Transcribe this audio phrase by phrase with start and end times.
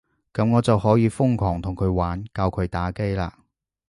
[0.33, 3.31] 噉我就可以瘋狂同佢玩，教佢打機喇